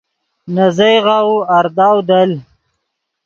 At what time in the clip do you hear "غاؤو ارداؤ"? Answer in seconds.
1.05-1.97